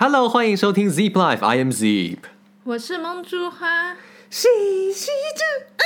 [0.00, 2.18] Hello，欢迎收听 Zip Life，I am Zip。
[2.62, 3.96] 我是梦珠花，
[4.30, 4.46] 细
[4.94, 5.82] 细着啊，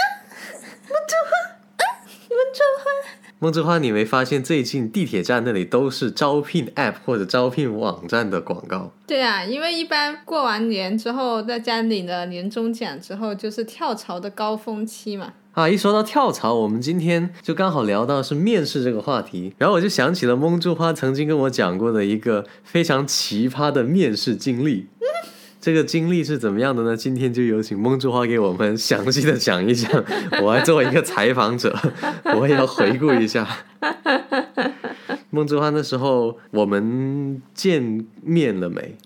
[0.86, 1.32] 梦珠花
[1.78, 1.82] 啊，
[2.28, 2.90] 梦珠花。
[3.38, 8.92] 梦之花，你没发现最近地铁站那里都是招聘 App 或者招聘网站的广告？
[9.06, 15.32] 对啊，因为一般过完年之后，在家领了年终奖之后，就是跳槽的高峰期嘛。
[15.52, 24.86] 啊，一说到跳槽，我们今天就刚好聊到是面试这个话题，然后我就想起了梦之花曾经跟我讲过的一个非常奇葩的面试经历。
[25.60, 26.96] 这个经历是怎么样的呢？
[26.96, 29.88] 今天就有请梦之花给我们详细的讲一讲。
[30.42, 31.78] 我来作为一个采访者，
[32.34, 33.46] 我也要回顾一下。
[35.30, 38.96] 梦之花那时候我们见面了没？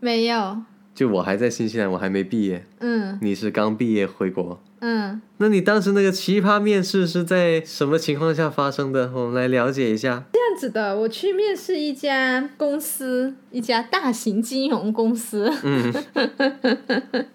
[0.00, 0.58] 没有。
[0.96, 2.64] 就我还在新西兰，我还没毕业。
[2.80, 3.18] 嗯。
[3.20, 4.58] 你是刚毕业回国。
[4.80, 5.20] 嗯。
[5.36, 9.12] 那你当时那个奇葩面试是在什么情况下发生的？
[9.14, 10.24] 我们来了解一下。
[10.32, 15.52] 这样子的，我去面试一家公司，一家大型金融公司。
[15.62, 15.92] 嗯。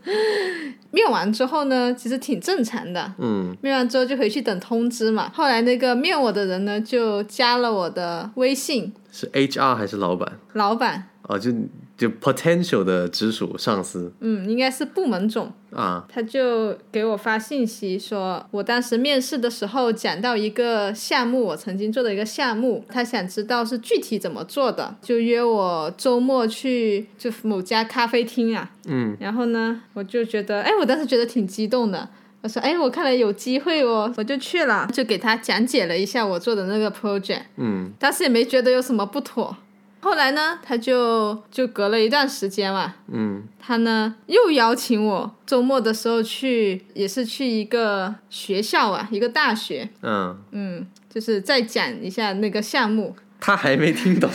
[0.89, 3.13] 面完之后呢，其实挺正常的。
[3.19, 3.55] 嗯。
[3.61, 5.29] 面完之后就回去等通知嘛。
[5.31, 8.91] 后来那个面我的人呢，就加了我的微信。
[9.11, 10.39] 是 HR 还是老板？
[10.53, 11.09] 老板。
[11.23, 11.51] 哦，就。
[11.97, 32.09] 就 potential 的直属上司，嗯，应该是部门总啊，他就给我发信息说，我当时面试的时候讲到一个项目，我曾经做的一个项目，他想知道是具体怎么做的，就约我周末去就某家咖啡厅啊，嗯，然后呢，我就觉得，哎，我当时觉得挺激动的，
[32.41, 39.55] 我说，哎，我看来有机会哦，我就去了，就给他讲解了一下我做的那个 project，嗯，当时也没觉得有什么不妥。
[39.99, 53.15] 后来呢，他就就隔了一段时间嘛，嗯，他呢又邀请我周末的时候去，也是去一个学校啊，一个大学，嗯嗯，就是再讲一下那个项目。
[53.39, 54.27] 他还没听懂。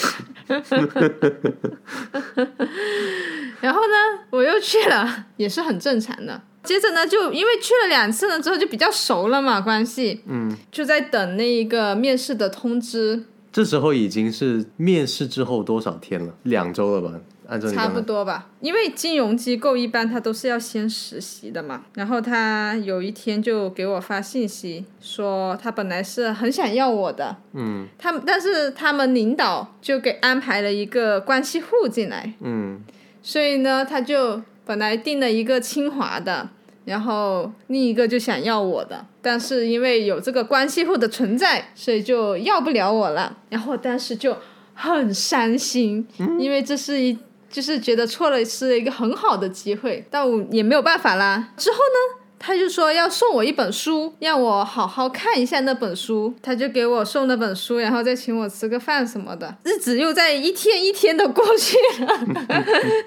[3.61, 6.41] 然后呢，我又去了，也是很正常的。
[6.67, 13.25] 接着呢，就因为去了两次了之后，就比较熟了嘛，关系，嗯，就在等那一个面试的通知。
[13.53, 16.35] 这时候已经是面试之后多少天了？
[16.43, 17.19] 两周了吧？
[17.49, 21.85] 按照差不多吧，因为金融机构一般他都是要先实习的嘛。
[21.95, 32.81] 然后他有一天就给我发信息说，他本来是很想要我的，嗯，他但是他们领导就给安排了一个关系户进来，嗯，
[33.23, 36.51] 所以呢，他就本来定了一个清华的。
[36.85, 43.37] 然后另一个就想要我的，但是因为有这个关系户的存在，所以就要不了我了。
[43.49, 44.37] 然后当时就
[44.73, 46.07] 很伤心，
[46.39, 47.19] 因为这是一
[47.51, 51.53] 就是觉得错了是一个很好的机会，但我也没有办法啦。
[51.57, 56.35] 之后呢，他就说要送我一本书，让我好好看一下那本书。
[56.43, 59.57] 他就给我送那本书，然后再请我吃个饭什么的。
[59.65, 62.21] 日子又在一天一天的过去了，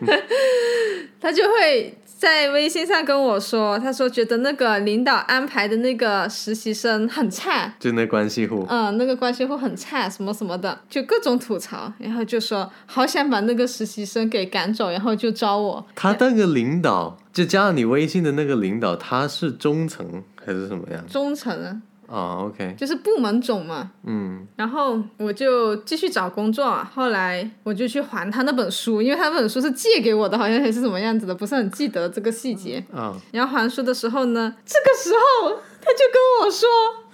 [1.21, 1.95] 他就会。
[2.19, 15.87] 在微信上跟我说，他说觉得那个领导安排的那个实习生很差，就那关系户，嗯，那个关系户很差，什么什么的，就各种吐槽，然后就说好想把那个实习生给赶走，然后就招我。
[15.95, 21.01] 他那个领导就加了你微信的那个领导，他是中层还是什么样？
[21.07, 21.81] 中层啊。
[22.09, 32.83] 哦，OK，就是部门总嘛，嗯，然后我就继续找工作，后来我就去还他那本书，因为他那本书是借给我的，好像还是什么样子的，不是很记得这个细节。
[32.91, 36.67] 啊，然后还书的时候呢，这个时候他就跟我说，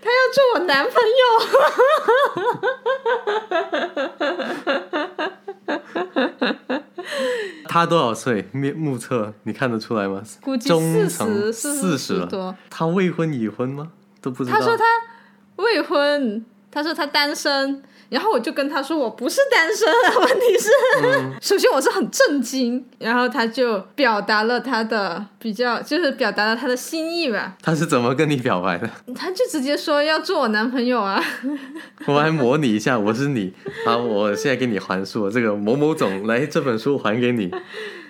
[0.00, 0.92] 他要做我男朋
[7.70, 8.48] 他多少岁？
[8.50, 10.20] 面目测你看得出来吗？
[10.42, 12.52] 估计四十四十多。
[12.68, 13.92] 他未婚已婚吗？
[14.20, 14.58] 都不知道。
[14.58, 14.84] 他说他
[15.54, 17.80] 未婚，他说他单身。
[18.10, 20.68] 然后我就跟他说我不是单身啊，问题是，
[21.40, 27.54] 首先我是很震惊，然后他就表达了他的比较，就是表达了他的心意吧。
[27.62, 28.90] 他是怎么跟你表白的？
[29.14, 31.22] 他就直接说要做我男朋友啊。
[32.06, 33.54] 我来模拟一下，我是你，
[33.86, 37.50] 好，我现在给你还书，这个某某总来这本书还给你。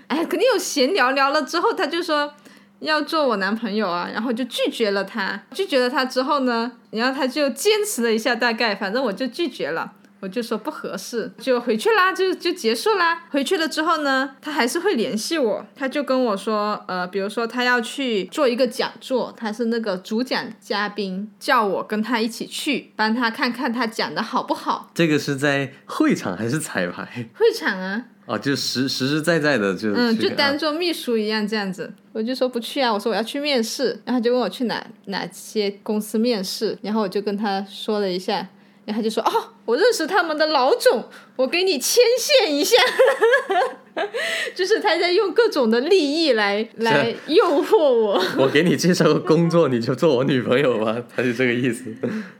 [0.08, 2.32] 哎，肯定有闲聊聊了之后，他就说。
[2.80, 5.40] 要做我男朋友啊，然后就拒绝了他。
[5.52, 13.24] 拒绝了他之后呢，然后他就坚持了一下，大概反正我就拒绝了，我就说不合适，就回去啦，就就结束啦。
[13.30, 24.90] 回去了之后呢，他还是会联系我，他就跟我说，呃，比如说他要去做一个讲座，他是那个主讲嘉宾，叫我跟他一起去，帮他看看他讲的好不好。
[24.94, 27.28] 这个是在会场还是彩排？
[27.34, 28.04] 会场啊。
[28.30, 38.34] 哦，就实实实在在的就嗯，就当做秘书一样这样子，我就说不去啊，我说我要去面试，然后就问我去哪哪些公司面试，然后我就跟他说了一下，
[38.84, 39.32] 然后他就说：“哦，
[39.64, 42.76] 我认识他们的老总，我给你牵线一下。”
[44.54, 48.22] 就是他在用各种的利益来来诱惑我。
[48.38, 51.84] 我给你介绍个工作，你就做我女朋友吧，他就这个意思。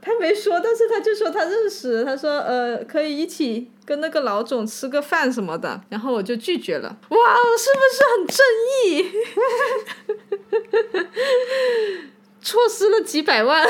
[0.01, 6.97] 他没说，但是他就说他认识，他说呃可以一起跟那个老总吃个饭什么的，然后我就拒绝了。
[7.09, 7.17] 哇，
[7.57, 8.45] 是不是很正
[8.87, 9.11] 义？
[12.43, 13.63] 错失了几百万。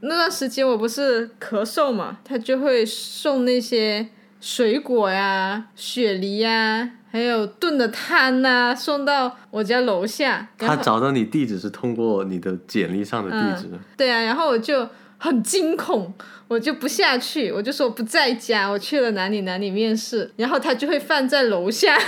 [0.00, 4.08] 那段时间我不是咳嗽嘛，他就会送那些
[4.40, 10.48] 水果呀、雪梨呀，还有炖的汤呐，送到我家楼下。
[10.58, 14.88] 他找到你地址是通过你的简历上的地址，对啊，然后我就
[15.18, 16.12] 很惊恐，
[16.48, 22.04] 我就不下去，我就说我不在家，我去了哪里哪里面试，然后他就会放在楼下的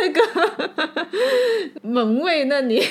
[0.00, 2.82] 那个 门卫那里，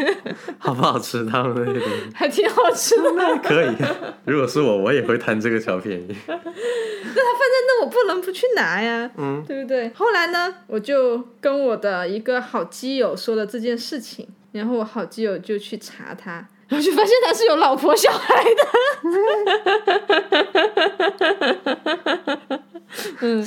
[0.58, 1.24] 好不好吃？
[1.26, 3.10] 他们那还挺好吃的。
[3.42, 3.74] 可以。
[4.24, 6.06] 如果是我，我也会贪这个小便宜。
[6.26, 9.90] 那他放在那，我不能不去拿呀，嗯，对不对？
[9.94, 16.46] 后来呢，我就跟我的一个好基友说了这件事情，然后我好基友就去查他。
[16.68, 18.66] 然后就发现他是有老婆小孩的，
[23.20, 23.44] 嗯，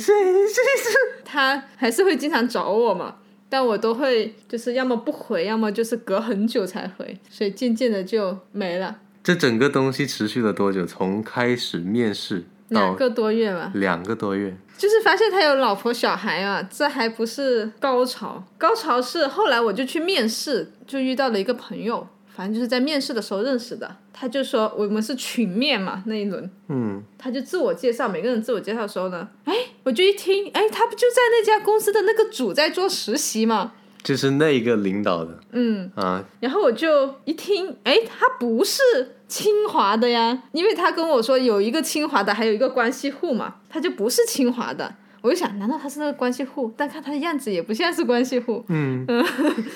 [1.24, 3.16] 他还是会经常找我嘛，
[3.48, 10.86] 但我都会就是要么不回，要么就是隔很久才回，所以渐渐的就没了，这整个东西持续了多久？
[10.86, 13.70] 从开始面试到两个多月吧。
[13.74, 14.56] 两个多月。
[14.78, 33.72] 就是发现他有老婆小孩啊，这还不是高潮，高潮是后来我就去面试，就遇到了一个朋友，反正就是在面试的时候认识的，他就说我们是群面嘛那一轮，嗯，他就自我介绍，每个人自我介绍的时候呢，哎，我就一听，哎，他不就在那家公司的那个组在做实习嘛？
[34.02, 35.38] 就是那一个领导的。
[35.52, 38.80] 嗯，啊，然后我就一听，哎，他不是
[39.28, 44.94] 清华的呀，因为他跟我说有一个清华的，还有一个关系户嘛，他就不是清华的。
[45.22, 46.72] 我就想，难道他是那个关系户？
[46.76, 48.64] 但看他的样子也不像是关系户。
[48.68, 49.06] 嗯，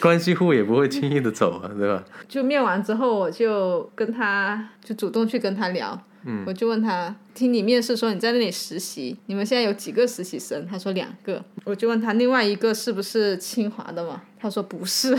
[0.01, 2.03] 关系户也不会轻易的走啊，对吧？
[2.29, 10.67] 就面完之后，我就跟他就主动去跟他聊，嗯我就问他，听你面试说你在那里实习，你们现在有几个实习生？
[10.67, 14.23] 他说两个，我就问他另外一个是不是清华的嘛？
[14.41, 15.15] 他说不是，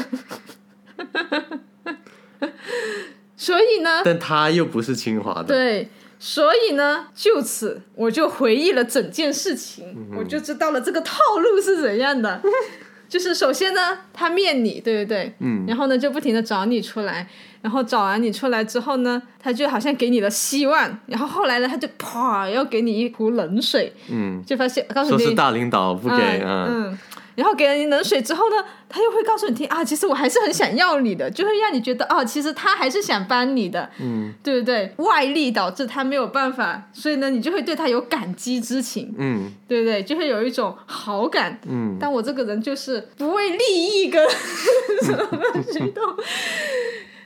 [3.38, 5.88] 所以呢，但他又不是清华的，对，
[6.18, 12.42] 所以呢，就此我就回忆了整件事情，嗯我就知道了这个套路是怎样的。
[13.08, 15.32] 就是首先呢，他面你，对不对？
[15.40, 17.28] 嗯，然后呢，就不停的找你出来，
[17.62, 26.48] 然后找完你出来之后呢，他就好像给你了希望，然后后来呢，他就啪要给你一壶冷水，嗯，就发现告诉你说是大领导不给嗯。
[26.48, 27.00] 啊，嗯，
[27.36, 28.56] 然后给了你冷水之后呢，
[28.90, 34.94] 他又会告诉你听啊，其实我还是很想要你的，就会让你觉得哦，其实他还是想帮你的，嗯对不对？
[34.98, 40.02] 外力导致他没有办法，所以呢，你就会对他有感激之情，嗯对不对？
[40.02, 41.60] 就会有一种好感。
[41.68, 44.26] 嗯，但我这个人就是不为利益跟
[45.04, 45.28] 什么
[45.72, 46.04] 行动，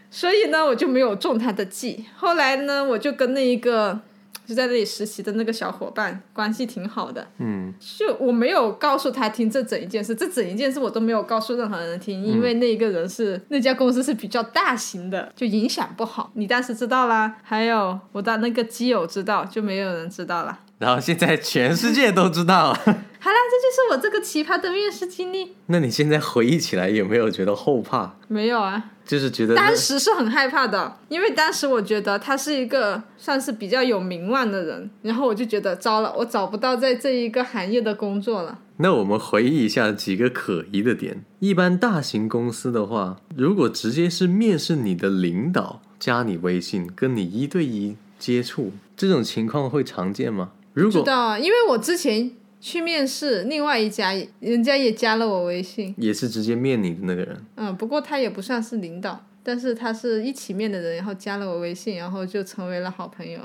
[0.10, 2.06] 所以呢，我就没有中他的计。
[2.16, 4.00] 后来呢，我就跟那一个
[4.50, 16.32] 就在那里实习的那个小伙伴关系挺好的，嗯就我没有告诉他听这整一件事，这整一件事我都没有告诉任何人听，因为那一个人是那家公司是比较大型的，就影响不好。
[16.34, 20.58] 你当时知道啦，还有我的那个基友知道，就没有人知道了。
[20.80, 22.74] 然后现在全世界都知道。
[23.22, 25.54] 好啦，这就是我这个奇葩的面试经历。
[25.66, 28.16] 那你现在回忆起来有没有觉得后怕？
[28.30, 38.60] 没有啊，就是觉得当时是很害怕的，因为当时我觉得他是一个算是比较有名望的人，然后我就觉得糟了，我找不到在这一个行业的工作了。
[38.78, 41.26] 那我们回忆一下几个可疑的点。
[41.40, 50.52] 一般大型公司的话，如果直接是面试你的领导加你微信，跟你一对一接触，这种情况会常见吗？
[50.80, 59.26] 如果知道啊，因为我之前去面试另外一家，人家也加了我微信，也是直接面你的那个人，嗯，不过他也不算是领导。
[59.42, 63.40] 但是他是一起面的人，然后加了我微信，然后就成为了好朋友。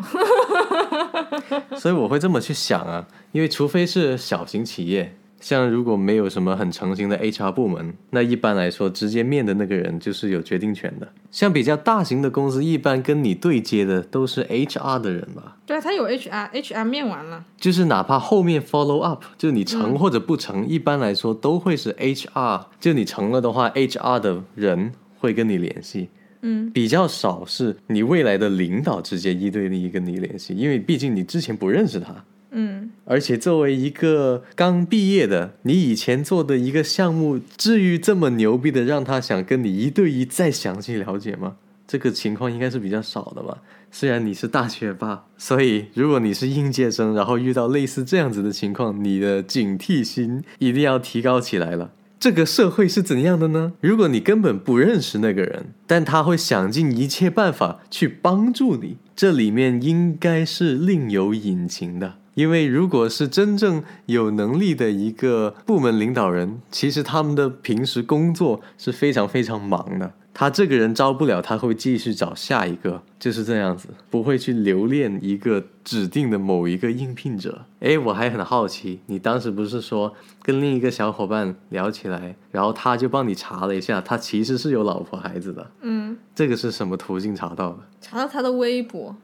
[1.79, 5.14] 所以我会这么去想啊，因为除非是小型企业，
[5.45, 11.07] 像如果没有什么很成型的 HR 部门，那一般来说直接面的那个人就是有决定权的。
[11.31, 15.59] 像比较大型的公司，一般跟你对接的都是 HR 的人吧。
[15.67, 17.45] 对啊，他有 HR，HR 面完了。
[17.59, 22.65] 就是哪怕后面 follow up，就你成或者不成，一般来说都会是 HR。
[22.81, 26.09] 就你成了的话，HR 的人会跟你联系。
[26.41, 32.25] 嗯，比较少是你未来的领导直接一对一跟你联系，因为毕竟你之前不认识他。
[32.57, 41.57] 嗯，而且作为一个刚毕业的，你以前做的一个项目，至于这么牛逼的让他想跟你一对一再详细了解吗？
[41.87, 43.59] 这个情况应该是比较少的吧。
[43.91, 51.91] 虽然你是大学霸， 所以如果你是应届生，然后遇到类似这样子的情况，你的警惕心一定要提高起来了。
[52.19, 53.75] 这个社会是怎样的呢？
[53.81, 62.15] 如果你根本不认识那个人，但他会想尽一切办法去帮助你，这里面应该是另有隐情的。
[62.35, 70.12] 因为如果是真正有能力的一个部门领导人，其实他们的平时工作是非常非常忙的。
[70.37, 77.64] 他这个人招不了，他会继续找下一个，就是这样子，不会去留恋一个指定的某一个应聘者。
[77.79, 80.12] 诶，我还很好奇，你当时不是说
[80.43, 85.71] 跟另一个小伙伴聊起来，然后他就帮你查了一下，他其实是有老婆孩子的。
[85.83, 87.79] 嗯，这个是什么途径查到的？
[88.00, 89.14] 查到他的微博，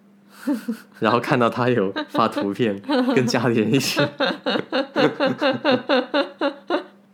[0.98, 2.80] 然后看到他有发图片，
[3.14, 4.00] 跟家里人一起。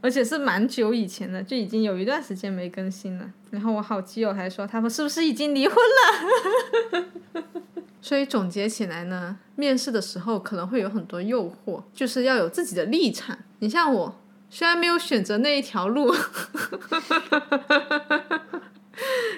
[0.02, 3.28] 而且是蛮久以前的，就已经有一段时间没更新了。
[3.50, 7.04] 然后我好基友还说，他们是不是已经离婚了？
[8.00, 13.36] 所以总结起来呢，面试的时候可能会有很多诱惑，就是要有自己的立场。
[13.58, 14.16] 你像我，
[14.48, 16.14] 虽然没有选择那一条路，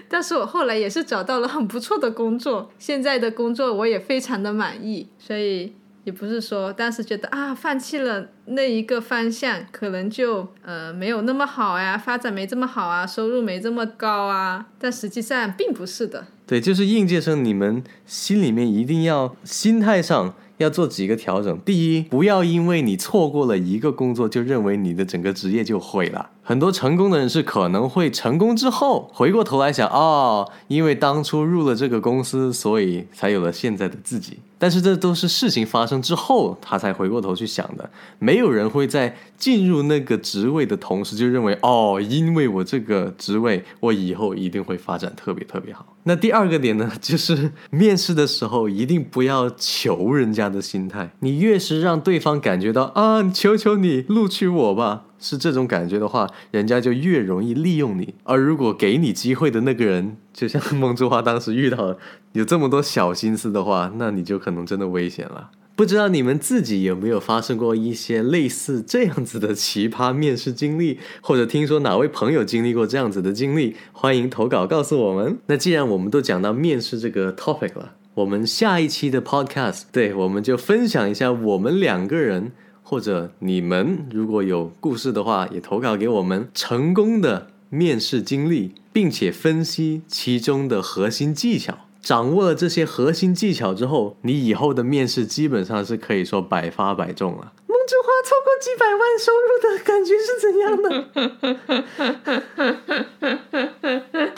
[0.09, 5.75] 但是我后来也是找到了很不错的工作，现在的工作我也非常的满意，所以。
[6.05, 16.27] 也不是说当时觉得啊，放弃了那一个方向，可能就呃没有那么好呀，发展没这么好啊，收入没这么高啊，但实际上并不是的。
[16.47, 21.59] 对，就是应届生，你们心里面一定要心态上要做几个调整。
[21.61, 26.31] 第一，不要因为你错过了一个工作，就认为你的整个职业就毁了。
[26.49, 34.38] 很多成功的人是可能会成功之后回过头来想，哦，因为当初入了这个公司，所以才有了现在的自己。
[34.57, 37.90] 但是这都是事情发生之后，他才回过头去想的。
[38.19, 45.85] 没有人会在进入那个职位的同时就认为，哦，因为我这个职位，我以后一定会发展特别特别好。
[46.05, 51.11] 那第二个点呢，就是面试的时候一定不要求人家的心态。
[51.21, 55.05] 你越是让对方感觉到啊，求求你录取我吧。
[55.19, 58.15] 是这种感觉的话，人家就越容易利用你。
[58.25, 61.97] 而如果给你机会的那个人，就像孟之花当时遇到
[62.33, 65.51] 有这么多小心思的话，那你就可能真的危险了。
[65.75, 73.77] 不知道你们自己有没有发生过一些类似这样子的奇葩面试经历，或者听说哪位朋友经历过这样子的经历？
[73.93, 75.39] 欢迎投稿告诉我们。
[75.47, 82.51] 那既然我们都讲到面试这个 topic 了，我们下一期的 podcast，对，我们就分享一下我们两个人。
[82.90, 91.80] 或者你们如果有故事的话，也投稿给我们成功的面试经历，并且分析其中的核心技巧。
[92.00, 97.52] 掌握了这些核心技巧之后，你以后的面试基本上是可以说百发百中了。
[97.68, 100.73] 梦之花超过几百万收入的感觉是怎样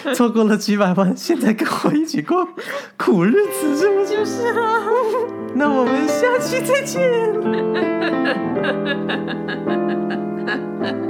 [0.02, 0.11] 的？
[0.12, 2.49] 错过了几百万，现在跟我一起过
[2.97, 4.83] 苦日子，是不就是啊？
[5.61, 6.99] 那我们下期再见。